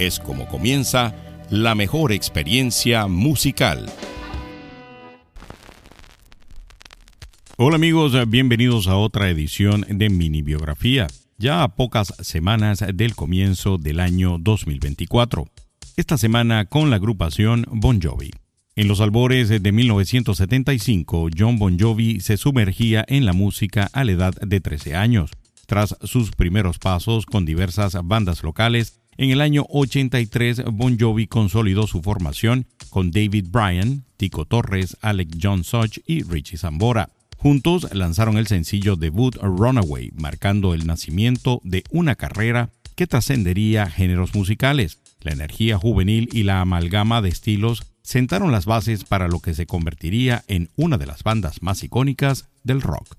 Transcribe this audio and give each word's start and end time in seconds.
es 0.00 0.18
como 0.18 0.48
comienza 0.48 1.14
la 1.50 1.74
mejor 1.74 2.10
experiencia 2.12 3.06
musical. 3.06 3.84
Hola 7.58 7.76
amigos, 7.76 8.14
bienvenidos 8.28 8.88
a 8.88 8.96
otra 8.96 9.28
edición 9.28 9.84
de 9.90 10.08
Mini 10.08 10.40
Biografía, 10.40 11.06
ya 11.36 11.62
a 11.62 11.76
pocas 11.76 12.14
semanas 12.20 12.82
del 12.94 13.14
comienzo 13.14 13.76
del 13.76 14.00
año 14.00 14.38
2024. 14.40 15.46
Esta 15.96 16.16
semana 16.16 16.64
con 16.64 16.88
la 16.88 16.96
agrupación 16.96 17.66
Bon 17.70 18.00
Jovi. 18.00 18.30
En 18.76 18.88
los 18.88 19.02
albores 19.02 19.50
de 19.50 19.72
1975, 19.72 21.28
John 21.36 21.58
Bon 21.58 21.78
Jovi 21.78 22.20
se 22.20 22.38
sumergía 22.38 23.04
en 23.06 23.26
la 23.26 23.34
música 23.34 23.90
a 23.92 24.04
la 24.04 24.12
edad 24.12 24.34
de 24.40 24.60
13 24.60 24.96
años. 24.96 25.32
Tras 25.66 25.94
sus 26.04 26.30
primeros 26.30 26.78
pasos 26.78 27.26
con 27.26 27.44
diversas 27.44 27.98
bandas 28.02 28.42
locales, 28.42 29.00
en 29.20 29.30
el 29.30 29.42
año 29.42 29.66
83, 29.68 30.64
Bon 30.72 30.98
Jovi 30.98 31.26
consolidó 31.26 31.86
su 31.86 32.00
formación 32.00 32.64
con 32.88 33.10
David 33.10 33.48
Bryan, 33.50 34.06
Tico 34.16 34.46
Torres, 34.46 34.96
Alec 35.02 35.36
John 35.40 35.62
Such 35.62 35.98
y 36.06 36.22
Richie 36.22 36.56
Zambora. 36.56 37.10
Juntos 37.36 37.86
lanzaron 37.92 38.38
el 38.38 38.46
sencillo 38.46 38.96
debut 38.96 39.36
Runaway, 39.36 40.10
marcando 40.14 40.72
el 40.72 40.86
nacimiento 40.86 41.60
de 41.64 41.84
una 41.90 42.14
carrera 42.14 42.70
que 42.96 43.06
trascendería 43.06 43.90
géneros 43.90 44.34
musicales. 44.34 45.00
La 45.20 45.32
energía 45.32 45.76
juvenil 45.76 46.30
y 46.32 46.44
la 46.44 46.62
amalgama 46.62 47.20
de 47.20 47.28
estilos 47.28 47.82
sentaron 48.00 48.52
las 48.52 48.64
bases 48.64 49.04
para 49.04 49.28
lo 49.28 49.40
que 49.40 49.52
se 49.52 49.66
convertiría 49.66 50.44
en 50.48 50.70
una 50.76 50.96
de 50.96 51.04
las 51.04 51.24
bandas 51.24 51.60
más 51.60 51.84
icónicas 51.84 52.48
del 52.64 52.80
rock. 52.80 53.18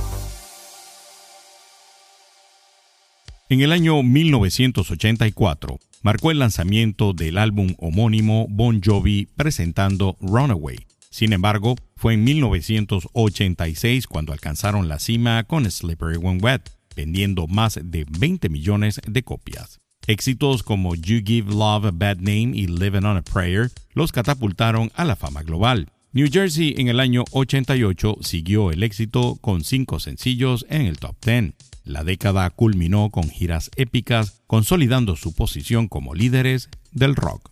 En 3.51 3.59
el 3.59 3.73
año 3.73 4.01
1984 4.01 5.77
marcó 6.03 6.31
el 6.31 6.39
lanzamiento 6.39 7.11
del 7.11 7.37
álbum 7.37 7.75
homónimo 7.79 8.47
Bon 8.49 8.81
Jovi 8.81 9.27
presentando 9.35 10.15
Runaway. 10.21 10.77
Sin 11.09 11.33
embargo, 11.33 11.75
fue 11.97 12.13
en 12.13 12.23
1986 12.23 14.07
cuando 14.07 14.31
alcanzaron 14.31 14.87
la 14.87 14.99
cima 14.99 15.43
con 15.43 15.69
Slippery 15.69 16.15
When 16.15 16.41
Wet, 16.41 16.71
vendiendo 16.95 17.45
más 17.47 17.77
de 17.83 18.05
20 18.07 18.47
millones 18.47 19.01
de 19.05 19.21
copias. 19.21 19.81
Éxitos 20.07 20.63
como 20.63 20.95
You 20.95 21.19
Give 21.21 21.51
Love 21.51 21.87
a 21.87 21.91
Bad 21.91 22.19
Name 22.19 22.51
y 22.53 22.67
Living 22.67 23.03
on 23.03 23.17
a 23.17 23.21
Prayer 23.21 23.69
los 23.93 24.13
catapultaron 24.13 24.93
a 24.95 25.03
la 25.03 25.17
fama 25.17 25.43
global. 25.43 25.89
New 26.13 26.29
Jersey 26.31 26.75
en 26.77 26.87
el 26.87 27.01
año 27.01 27.25
88 27.31 28.19
siguió 28.21 28.71
el 28.71 28.81
éxito 28.81 29.37
con 29.41 29.65
cinco 29.65 29.99
sencillos 29.99 30.65
en 30.69 30.83
el 30.83 30.99
top 30.99 31.17
10. 31.25 31.70
La 31.83 32.03
década 32.03 32.49
culminó 32.49 33.09
con 33.09 33.29
giras 33.29 33.71
épicas, 33.75 34.41
consolidando 34.47 35.15
su 35.15 35.33
posición 35.33 35.87
como 35.87 36.13
líderes 36.13 36.69
del 36.91 37.15
rock. 37.15 37.51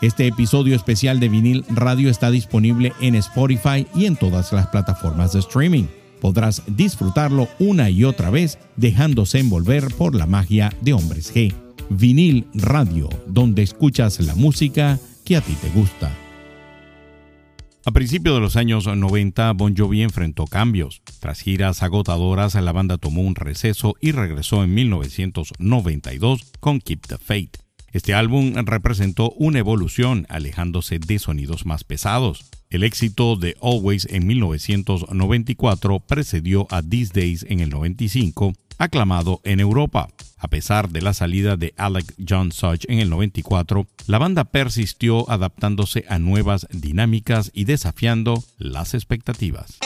Este 0.00 0.28
episodio 0.28 0.76
especial 0.76 1.18
de 1.18 1.28
vinil 1.28 1.64
radio 1.70 2.08
está 2.08 2.30
disponible 2.30 2.92
en 3.00 3.16
Spotify 3.16 3.84
y 3.96 4.06
en 4.06 4.14
todas 4.14 4.52
las 4.52 4.68
plataformas 4.68 5.32
de 5.32 5.40
streaming. 5.40 5.86
Podrás 6.20 6.62
disfrutarlo 6.68 7.48
una 7.58 7.90
y 7.90 8.04
otra 8.04 8.30
vez 8.30 8.60
dejándose 8.76 9.40
envolver 9.40 9.92
por 9.96 10.14
la 10.14 10.26
magia 10.26 10.72
de 10.82 10.92
Hombres 10.92 11.34
G. 11.34 11.52
Vinil 11.90 12.46
Radio, 12.54 13.08
donde 13.26 13.64
escuchas 13.64 14.20
la 14.20 14.36
música 14.36 15.00
que 15.24 15.34
a 15.34 15.40
ti 15.40 15.54
te 15.60 15.68
gusta. 15.70 16.12
A 17.84 17.90
principios 17.90 18.36
de 18.36 18.40
los 18.40 18.54
años 18.54 18.86
90, 18.86 19.52
Bon 19.54 19.76
Jovi 19.76 20.02
enfrentó 20.02 20.44
cambios. 20.44 21.02
Tras 21.18 21.40
giras 21.40 21.82
agotadoras, 21.82 22.54
la 22.54 22.70
banda 22.70 22.98
tomó 22.98 23.22
un 23.22 23.34
receso 23.34 23.96
y 24.00 24.12
regresó 24.12 24.62
en 24.62 24.74
1992 24.74 26.52
con 26.60 26.78
Keep 26.78 27.08
the 27.08 27.18
Faith. 27.18 27.67
Este 27.92 28.14
álbum 28.14 28.54
representó 28.66 29.30
una 29.32 29.58
evolución, 29.58 30.26
alejándose 30.28 30.98
de 30.98 31.18
sonidos 31.18 31.64
más 31.64 31.84
pesados. 31.84 32.44
El 32.70 32.84
éxito 32.84 33.36
de 33.36 33.56
Always 33.62 34.06
en 34.10 34.26
1994 34.26 36.00
precedió 36.00 36.66
a 36.70 36.82
These 36.82 37.12
Days 37.14 37.46
en 37.48 37.60
el 37.60 37.70
95, 37.70 38.52
aclamado 38.76 39.40
en 39.44 39.60
Europa. 39.60 40.08
A 40.36 40.48
pesar 40.48 40.90
de 40.90 41.00
la 41.00 41.14
salida 41.14 41.56
de 41.56 41.74
Alec 41.78 42.14
John 42.28 42.52
Such 42.52 42.84
en 42.88 42.98
el 42.98 43.10
94, 43.10 43.86
la 44.06 44.18
banda 44.18 44.44
persistió 44.44 45.28
adaptándose 45.30 46.04
a 46.08 46.18
nuevas 46.18 46.66
dinámicas 46.70 47.50
y 47.54 47.64
desafiando 47.64 48.44
las 48.58 48.94
expectativas. 48.94 49.78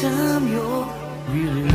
Time 0.00 0.48
you're 0.48 0.86
really 1.28 1.69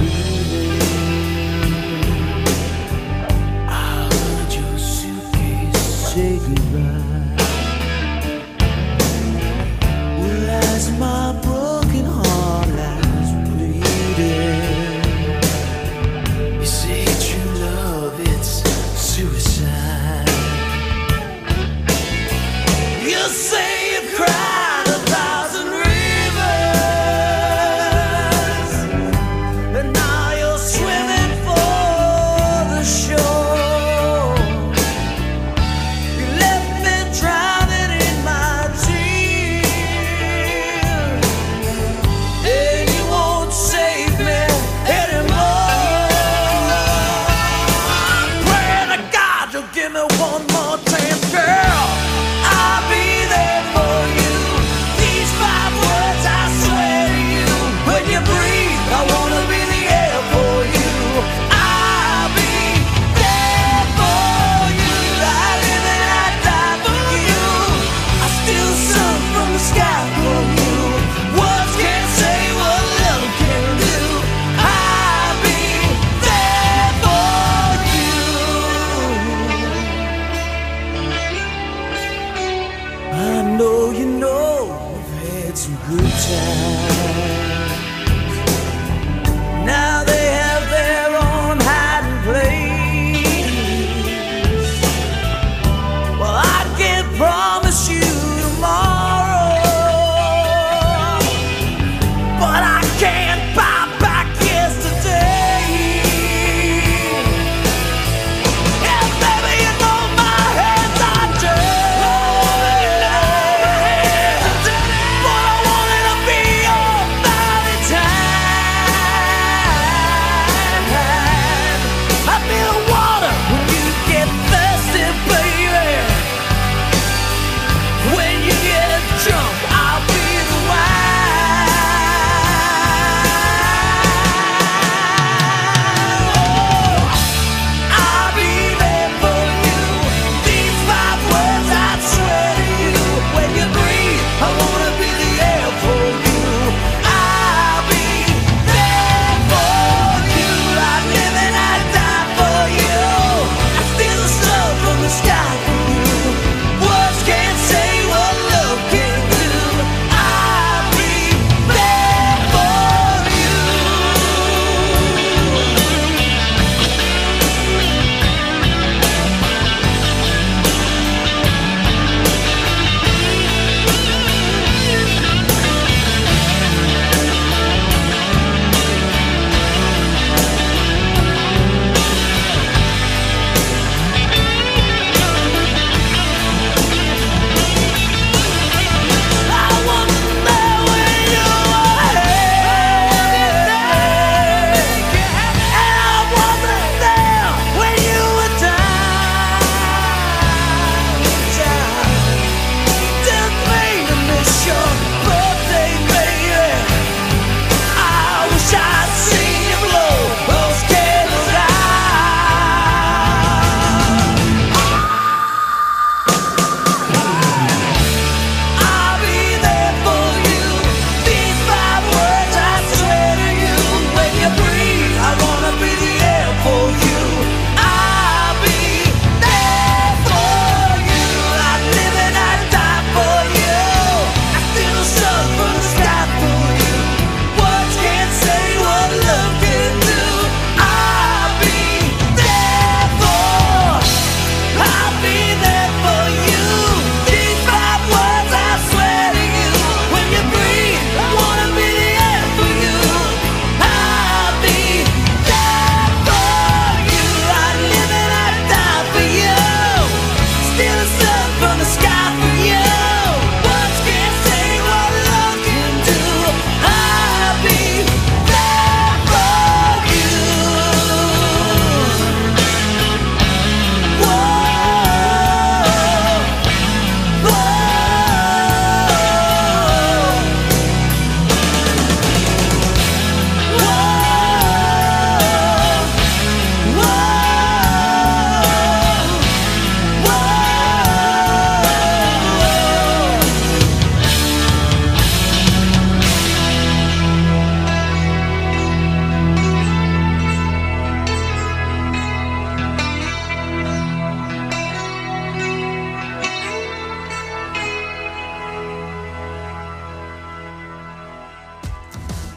more 50.51 50.77
chance, 50.85 51.31
girl. 51.31 51.84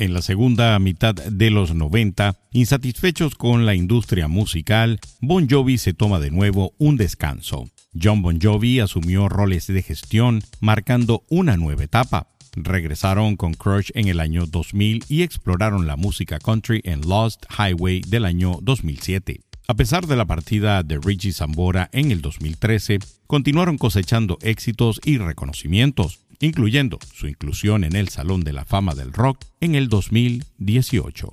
En 0.00 0.14
la 0.14 0.22
segunda 0.22 0.78
mitad 0.78 1.14
de 1.14 1.50
los 1.50 1.74
90, 1.74 2.34
insatisfechos 2.52 3.34
con 3.34 3.66
la 3.66 3.74
industria 3.74 4.28
musical, 4.28 4.98
Bon 5.20 5.46
Jovi 5.46 5.76
se 5.76 5.92
toma 5.92 6.18
de 6.20 6.30
nuevo 6.30 6.72
un 6.78 6.96
descanso. 6.96 7.68
John 7.92 8.22
Bon 8.22 8.40
Jovi 8.40 8.80
asumió 8.80 9.28
roles 9.28 9.66
de 9.66 9.82
gestión, 9.82 10.40
marcando 10.58 11.24
una 11.28 11.58
nueva 11.58 11.84
etapa. 11.84 12.28
Regresaron 12.54 13.36
con 13.36 13.52
Crush 13.52 13.90
en 13.92 14.08
el 14.08 14.20
año 14.20 14.46
2000 14.46 15.04
y 15.06 15.20
exploraron 15.20 15.86
la 15.86 15.96
música 15.96 16.38
country 16.38 16.80
en 16.84 17.02
Lost 17.02 17.44
Highway 17.58 18.00
del 18.00 18.24
año 18.24 18.58
2007. 18.62 19.42
A 19.68 19.74
pesar 19.74 20.06
de 20.06 20.16
la 20.16 20.24
partida 20.24 20.82
de 20.82 20.98
Richie 20.98 21.34
Zambora 21.34 21.90
en 21.92 22.10
el 22.10 22.22
2013, 22.22 23.00
continuaron 23.26 23.76
cosechando 23.76 24.38
éxitos 24.40 24.98
y 25.04 25.18
reconocimientos 25.18 26.20
incluyendo 26.40 26.98
su 27.14 27.28
inclusión 27.28 27.84
en 27.84 27.94
el 27.94 28.08
Salón 28.08 28.40
de 28.42 28.52
la 28.52 28.64
Fama 28.64 28.94
del 28.94 29.12
Rock 29.12 29.44
en 29.60 29.74
el 29.74 29.88
2018. 29.88 31.28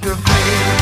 the 0.00 0.14
face. 0.16 0.81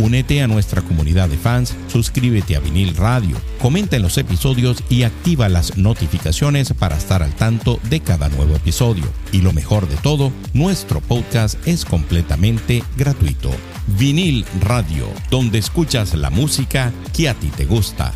Únete 0.00 0.40
a 0.40 0.46
nuestra 0.46 0.80
comunidad 0.80 1.28
de 1.28 1.36
fans, 1.36 1.76
suscríbete 1.88 2.56
a 2.56 2.60
Vinil 2.60 2.96
Radio, 2.96 3.36
comenta 3.60 3.96
en 3.96 4.02
los 4.02 4.16
episodios 4.16 4.82
y 4.88 5.02
activa 5.02 5.50
las 5.50 5.76
notificaciones 5.76 6.72
para 6.72 6.96
estar 6.96 7.22
al 7.22 7.34
tanto 7.34 7.78
de 7.90 8.00
cada 8.00 8.30
nuevo 8.30 8.56
episodio. 8.56 9.04
Y 9.30 9.42
lo 9.42 9.52
mejor 9.52 9.86
de 9.90 9.96
todo, 9.96 10.32
nuestro 10.54 11.02
podcast 11.02 11.58
es 11.68 11.84
completamente 11.84 12.82
gratuito. 12.96 13.50
Vinil 13.98 14.46
Radio, 14.62 15.06
donde 15.30 15.58
escuchas 15.58 16.14
la 16.14 16.30
música 16.30 16.94
que 17.14 17.28
a 17.28 17.34
ti 17.34 17.48
te 17.48 17.66
gusta. 17.66 18.14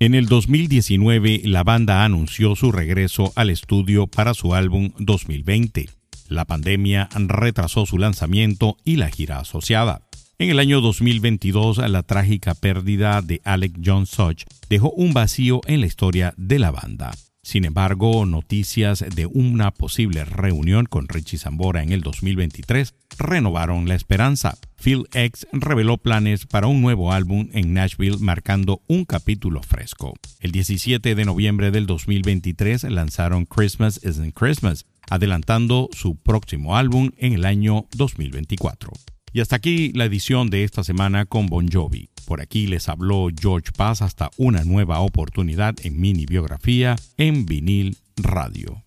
En 0.00 0.14
el 0.14 0.26
2019, 0.26 1.44
la 1.44 1.64
banda 1.64 2.04
anunció 2.04 2.54
su 2.56 2.72
regreso 2.72 3.32
al 3.36 3.48
estudio 3.48 4.06
para 4.06 4.34
su 4.34 4.54
álbum 4.54 4.90
2020. 4.98 5.88
La 6.28 6.44
pandemia 6.44 7.08
retrasó 7.14 7.86
su 7.86 7.96
lanzamiento 7.96 8.76
y 8.84 8.96
la 8.96 9.08
gira 9.08 9.38
asociada. 9.38 10.07
En 10.40 10.50
el 10.50 10.60
año 10.60 10.80
2022, 10.80 11.78
la 11.78 12.04
trágica 12.04 12.54
pérdida 12.54 13.22
de 13.22 13.40
Alec 13.42 13.72
John 13.84 14.06
Such 14.06 14.44
dejó 14.70 14.92
un 14.92 15.12
vacío 15.12 15.60
en 15.66 15.80
la 15.80 15.86
historia 15.86 16.32
de 16.36 16.60
la 16.60 16.70
banda. 16.70 17.10
Sin 17.42 17.64
embargo, 17.64 18.24
noticias 18.24 19.04
de 19.16 19.26
una 19.26 19.72
posible 19.72 20.24
reunión 20.24 20.86
con 20.86 21.08
Richie 21.08 21.40
Zambora 21.40 21.82
en 21.82 21.90
el 21.90 22.02
2023 22.02 22.94
renovaron 23.18 23.88
la 23.88 23.96
esperanza. 23.96 24.56
Phil 24.80 25.08
X 25.12 25.48
reveló 25.50 25.98
planes 25.98 26.46
para 26.46 26.68
un 26.68 26.82
nuevo 26.82 27.12
álbum 27.12 27.48
en 27.52 27.74
Nashville 27.74 28.18
marcando 28.20 28.80
un 28.86 29.06
capítulo 29.06 29.60
fresco. 29.64 30.14
El 30.38 30.52
17 30.52 31.16
de 31.16 31.24
noviembre 31.24 31.72
del 31.72 31.86
2023 31.86 32.84
lanzaron 32.84 33.44
Christmas 33.44 33.98
Isn't 34.04 34.34
Christmas, 34.34 34.86
adelantando 35.10 35.88
su 35.90 36.14
próximo 36.14 36.76
álbum 36.76 37.10
en 37.16 37.32
el 37.32 37.44
año 37.44 37.86
2024. 37.96 38.92
Y 39.32 39.40
hasta 39.40 39.56
aquí 39.56 39.92
la 39.94 40.04
edición 40.04 40.50
de 40.50 40.64
esta 40.64 40.84
semana 40.84 41.26
con 41.26 41.46
Bon 41.46 41.68
Jovi. 41.68 42.08
Por 42.26 42.40
aquí 42.40 42.66
les 42.66 42.88
habló 42.88 43.28
George 43.38 43.70
Paz 43.76 44.02
hasta 44.02 44.30
una 44.36 44.64
nueva 44.64 45.00
oportunidad 45.00 45.74
en 45.82 46.00
mini 46.00 46.26
biografía 46.26 46.96
en 47.16 47.46
vinil 47.46 47.96
radio. 48.16 48.82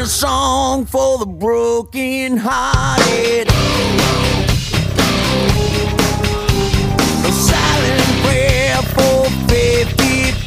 a 0.00 0.06
song 0.06 0.86
for 0.86 1.18
the 1.18 1.26
broken 1.26 2.36
hearted. 2.36 3.48
A 7.26 7.32
silent 7.32 8.22
prayer 8.22 8.82
for 8.94 9.18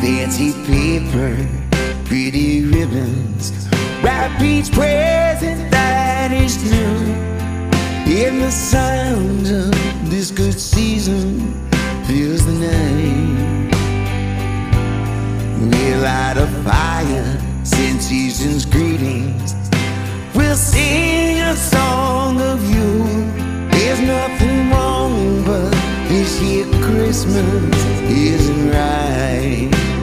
fancy 0.00 0.52
paper, 0.64 1.36
pretty 2.04 2.64
ribbons, 2.64 3.52
wrap 4.02 4.40
each 4.40 4.70
present 4.72 5.70
that 5.70 6.30
is 6.32 6.56
new. 6.70 6.98
In 8.06 8.40
the 8.40 8.50
sound 8.50 9.46
of 9.46 10.10
this 10.10 10.30
good 10.30 10.58
season 10.58 11.54
fills 12.06 12.46
the 12.46 12.52
night. 12.52 13.48
We 15.60 15.94
light 15.96 16.36
a 16.36 16.46
fire, 16.64 17.30
send 17.64 18.00
season's 18.00 18.64
greetings. 18.64 19.54
We'll 20.34 20.56
sing 20.56 21.40
a 21.40 21.56
song 21.56 22.40
of 22.40 22.58
you. 22.74 23.04
There's 23.72 24.00
nothing 24.00 24.70
wrong, 24.70 24.97
this 26.08 26.40
year 26.40 26.64
Christmas 26.82 27.84
isn't 28.08 28.70
right. 28.70 29.97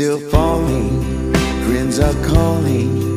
Still 0.00 0.18
falling, 0.30 1.34
friends 1.66 1.98
are 1.98 2.14
calling, 2.24 3.09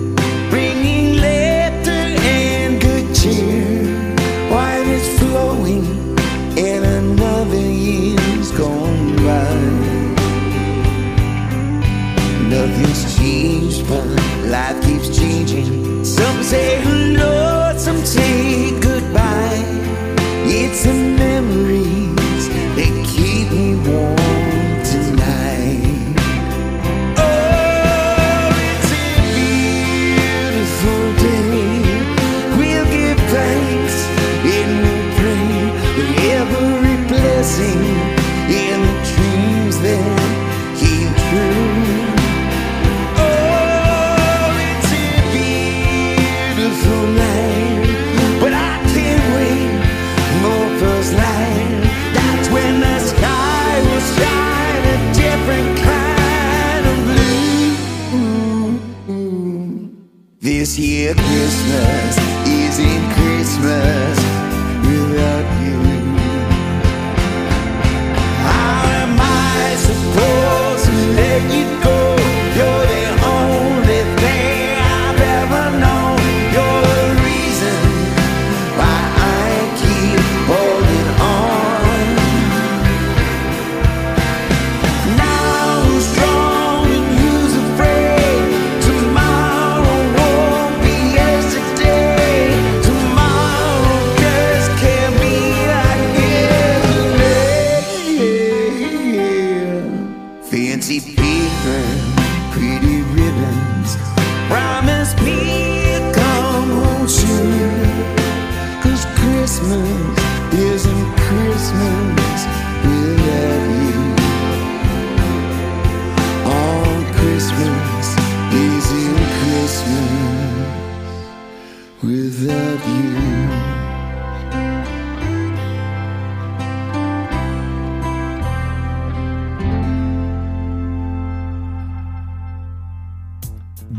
This 60.76 60.88
year 60.88 61.14
Christmas 61.14 62.18
isn't 62.48 63.12
Christmas 63.14 64.23